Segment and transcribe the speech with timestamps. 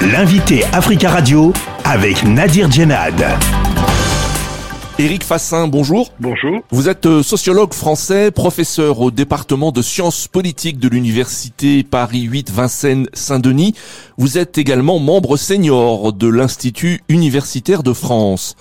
[0.00, 1.52] L'invité Africa Radio
[1.84, 3.20] avec Nadir Djenad.
[4.96, 6.12] Éric Fassin, bonjour.
[6.20, 6.60] Bonjour.
[6.70, 12.50] Vous êtes euh, sociologue français, professeur au département de sciences politiques de l'université Paris 8
[12.52, 13.74] Vincennes Saint-Denis.
[14.18, 18.54] Vous êtes également membre senior de l'Institut universitaire de France.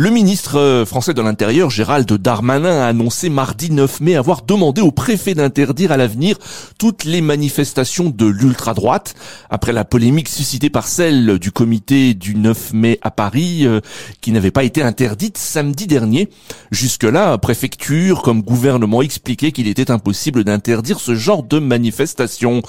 [0.00, 4.80] Le ministre euh, français de l'Intérieur, Gérald Darmanin, a annoncé mardi 9 mai avoir demandé
[4.80, 6.36] au préfet d'interdire à l'avenir
[6.78, 9.16] toutes les manifestations de l'ultra-droite.
[9.50, 13.80] Après la polémique suscitée par celle du comité du 9 mai à Paris, euh,
[14.20, 16.28] qui n'avait pas été interdite samedi dernier.
[16.70, 22.62] Jusque-là, préfecture comme gouvernement expliquait qu'il était impossible d'interdire ce genre de manifestation.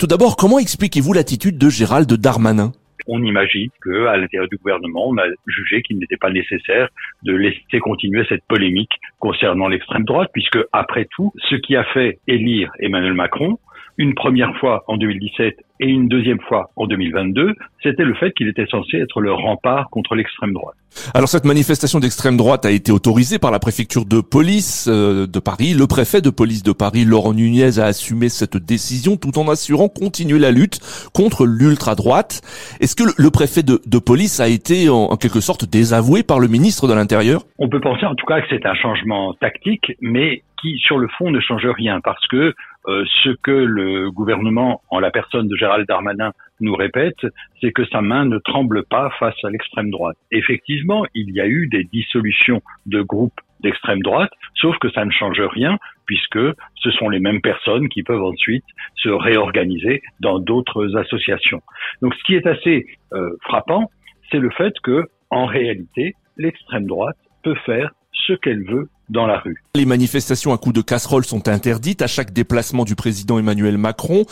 [0.00, 2.72] Tout d'abord, comment expliquez-vous l'attitude de Gérald Darmanin?
[3.06, 6.88] On imagine qu'à l'intérieur du gouvernement, on a jugé qu'il n'était pas nécessaire
[7.22, 12.18] de laisser continuer cette polémique concernant l'extrême droite, puisque après tout, ce qui a fait
[12.26, 13.58] élire Emmanuel Macron,
[13.98, 18.48] une première fois en 2017 et une deuxième fois en 2022, c'était le fait qu'il
[18.48, 20.76] était censé être le rempart contre l'extrême droite.
[21.14, 25.38] Alors cette manifestation d'extrême droite a été autorisée par la préfecture de police euh, de
[25.38, 25.74] Paris.
[25.74, 29.88] Le préfet de police de Paris, Laurent Nunez, a assumé cette décision tout en assurant
[29.88, 30.80] continuer la lutte
[31.14, 32.40] contre l'ultra-droite.
[32.80, 36.48] Est-ce que le préfet de, police a été en, en, quelque sorte désavoué par le
[36.48, 37.42] ministre de l'Intérieur?
[37.58, 41.08] On peut penser en tout cas que c'est un changement tactique, mais qui sur le
[41.18, 42.54] fond ne change rien parce que
[42.86, 47.26] ce que le gouvernement, en la personne de Gérald Darmanin, nous répète,
[47.60, 50.16] c'est que sa main ne tremble pas face à l'extrême droite.
[50.30, 55.10] Effectivement, il y a eu des dissolutions de groupes d'extrême droite, sauf que ça ne
[55.10, 56.38] change rien puisque
[56.76, 58.64] ce sont les mêmes personnes qui peuvent ensuite
[58.96, 61.62] se réorganiser dans d'autres associations.
[62.00, 63.90] Donc ce qui est assez euh, frappant,
[64.30, 69.38] c'est le fait que en réalité, l'extrême droite peut faire ce qu'elle veut dans la
[69.38, 69.62] rue.
[69.74, 74.24] Les manifestations à coups de casserole sont interdites à chaque déplacement du président Emmanuel Macron.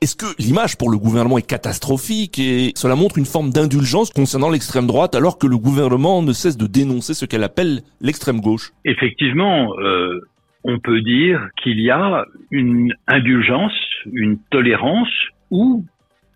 [0.00, 4.50] Est-ce que l'image pour le gouvernement est catastrophique et cela montre une forme d'indulgence concernant
[4.50, 8.72] l'extrême droite alors que le gouvernement ne cesse de dénoncer ce qu'elle appelle l'extrême gauche?
[8.84, 10.20] Effectivement, euh,
[10.64, 13.72] on peut dire qu'il y a une indulgence,
[14.12, 15.12] une tolérance
[15.50, 15.84] ou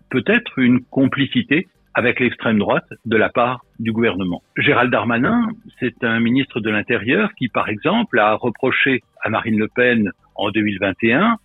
[0.09, 4.43] peut-être une complicité avec l'extrême droite de la part du gouvernement.
[4.57, 5.47] Gérald Darmanin,
[5.79, 10.51] c'est un ministre de l'Intérieur qui, par exemple, a reproché à Marine Le Pen en
[10.51, 11.37] 2021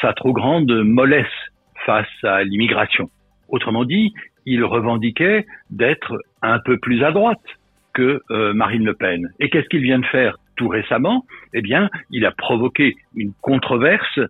[0.00, 1.26] sa trop grande mollesse
[1.84, 3.10] face à l'immigration.
[3.48, 4.14] Autrement dit,
[4.46, 7.40] il revendiquait d'être un peu plus à droite
[7.92, 9.28] que euh, Marine Le Pen.
[9.40, 11.26] Et qu'est-ce qu'il vient de faire tout récemment?
[11.52, 14.20] Eh bien, il a provoqué une controverse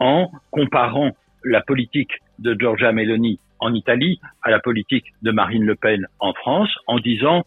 [0.00, 1.12] en comparant
[1.44, 6.34] la politique de Giorgia Meloni en Italie à la politique de Marine Le Pen en
[6.34, 7.44] France en disant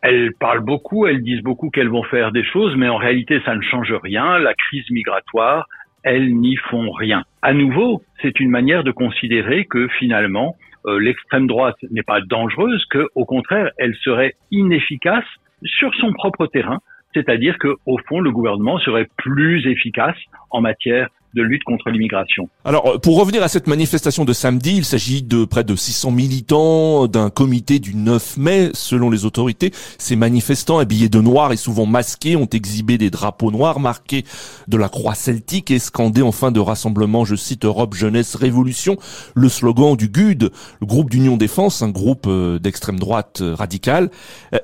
[0.00, 3.54] elles parlent beaucoup, elles disent beaucoup qu'elles vont faire des choses, mais en réalité, ça
[3.54, 4.38] ne change rien.
[4.38, 5.68] La crise migratoire,
[6.02, 7.24] elles n'y font rien.
[7.40, 12.84] À nouveau, c'est une manière de considérer que finalement, euh, l'extrême droite n'est pas dangereuse,
[12.90, 15.24] que au contraire, elle serait inefficace
[15.64, 16.80] sur son propre terrain,
[17.14, 20.16] c'est-à-dire que au fond, le gouvernement serait plus efficace
[20.50, 22.48] en matière de lutte contre l'immigration.
[22.64, 26.10] Alors, euh, pour revenir à cette manifestation de samedi, il s'agit de près de 600
[26.10, 29.72] militants d'un comité du 9 mai, selon les autorités.
[29.98, 34.24] Ces manifestants, habillés de noir et souvent masqués, ont exhibé des drapeaux noirs marqués
[34.68, 38.96] de la croix celtique et scandé en fin de rassemblement, je cite Europe Jeunesse Révolution,
[39.34, 40.50] le slogan du GUD,
[40.80, 44.10] le groupe d'Union Défense, un groupe euh, d'extrême droite euh, radicale.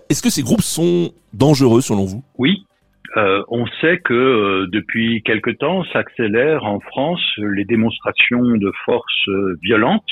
[0.09, 2.23] Est-ce que ces groupes sont dangereux selon vous?
[2.39, 2.65] Oui,
[3.19, 9.29] euh, on sait que euh, depuis quelque temps s'accélèrent en France les démonstrations de force
[9.29, 10.05] euh, violentes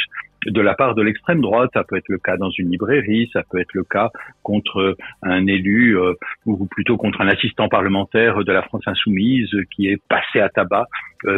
[0.44, 1.70] de la part de l'extrême droite.
[1.72, 4.10] Ça peut être le cas dans une librairie, ça peut être le cas
[4.42, 5.98] contre un élu
[6.44, 10.86] ou plutôt contre un assistant parlementaire de la France insoumise qui est passé à tabac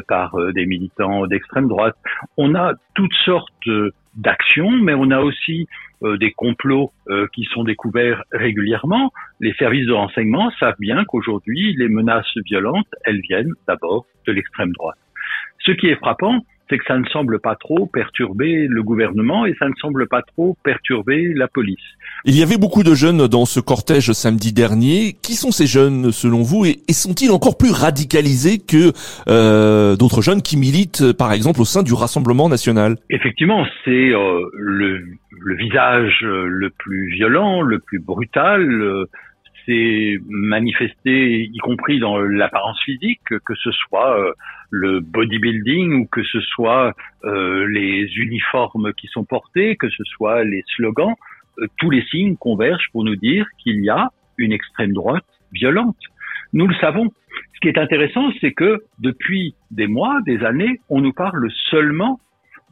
[0.09, 1.97] par des militants d'extrême droite.
[2.37, 3.71] On a toutes sortes
[4.17, 5.67] d'actions, mais on a aussi
[6.03, 9.13] euh, des complots euh, qui sont découverts régulièrement.
[9.41, 14.73] Les services de renseignement savent bien qu'aujourd'hui, les menaces violentes, elles viennent d'abord de l'extrême
[14.73, 14.99] droite.
[15.61, 19.55] Ce qui est frappant, c'est que ça ne semble pas trop perturber le gouvernement et
[19.59, 21.83] ça ne semble pas trop perturber la police.
[22.25, 25.15] Il y avait beaucoup de jeunes dans ce cortège samedi dernier.
[25.23, 28.93] Qui sont ces jeunes selon vous et, sont-ils encore plus radicalisés que
[29.29, 32.97] euh, d'autres jeunes qui militent par exemple au sein du Rassemblement national?
[33.11, 39.07] Effectivement, c'est euh, le, le, visage le plus violent, le plus brutal
[39.69, 44.33] s'est manifesté, y compris dans l'apparence physique, que ce soit euh,
[44.71, 46.95] le bodybuilding ou que ce soit
[47.25, 51.15] euh, les uniformes qui sont portés, que ce soit les slogans,
[51.59, 55.97] euh, tous les signes convergent pour nous dire qu'il y a une extrême droite violente.
[56.53, 57.11] Nous le savons.
[57.55, 62.21] Ce qui est intéressant, c'est que depuis des mois, des années, on nous parle seulement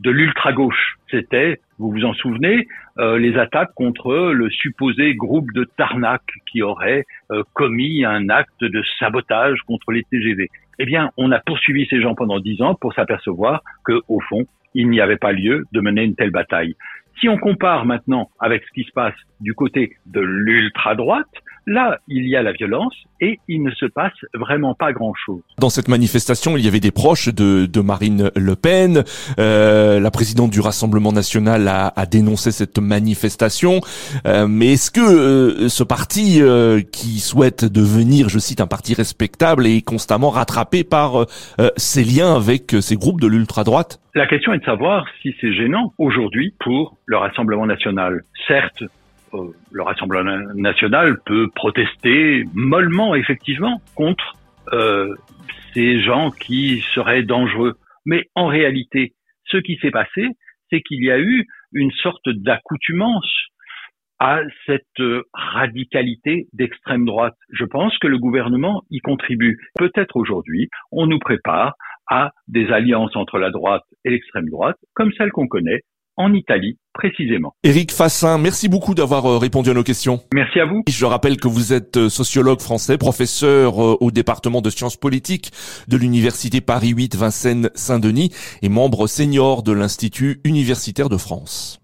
[0.00, 0.98] de l'ultra-gauche.
[1.10, 2.66] C'était, vous vous en souvenez,
[2.98, 8.62] euh, les attaques contre le supposé groupe de Tarnac qui aurait euh, commis un acte
[8.62, 10.48] de sabotage contre les TGV.
[10.78, 14.44] Eh bien, on a poursuivi ces gens pendant dix ans pour s'apercevoir que, au fond,
[14.74, 16.76] il n'y avait pas lieu de mener une telle bataille.
[17.18, 21.26] Si on compare maintenant avec ce qui se passe du côté de l'ultra-droite,
[21.66, 25.42] là, il y a la violence et il ne se passe vraiment pas grand-chose.
[25.58, 29.04] Dans cette manifestation, il y avait des proches de, de Marine Le Pen.
[29.38, 33.80] Euh, la présidente du Rassemblement national a, a dénoncé cette manifestation.
[34.26, 38.94] Euh, mais est-ce que euh, ce parti euh, qui souhaite devenir, je cite, un parti
[38.94, 41.24] respectable est constamment rattrapé par euh,
[41.76, 44.00] ses liens avec ces groupes de l'ultra-droite?
[44.14, 48.22] La question est de savoir si c'est gênant aujourd'hui pour le Rassemblement national.
[48.46, 48.84] Certes,
[49.36, 54.34] euh, le Rassemblement national peut protester mollement, effectivement, contre
[54.72, 55.14] euh,
[55.74, 57.74] ces gens qui seraient dangereux.
[58.04, 59.12] Mais en réalité,
[59.44, 60.28] ce qui s'est passé,
[60.70, 63.30] c'est qu'il y a eu une sorte d'accoutumance
[64.18, 64.82] à cette
[65.34, 67.36] radicalité d'extrême droite.
[67.50, 69.58] Je pense que le gouvernement y contribue.
[69.76, 71.74] Peut-être aujourd'hui, on nous prépare
[72.08, 75.82] à des alliances entre la droite et l'extrême droite, comme celle qu'on connaît
[76.16, 77.54] en Italie précisément.
[77.62, 80.20] Éric Fassin, merci beaucoup d'avoir euh, répondu à nos questions.
[80.32, 80.82] Merci à vous.
[80.88, 85.50] Je rappelle que vous êtes euh, sociologue français, professeur euh, au département de sciences politiques
[85.88, 88.30] de l'Université Paris 8 Vincennes Saint-Denis
[88.62, 91.74] et membre senior de l'Institut universitaire de France.